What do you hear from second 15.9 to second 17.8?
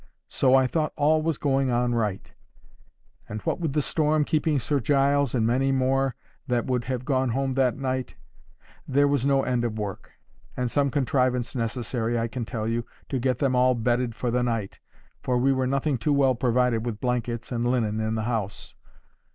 too well provided with blankets and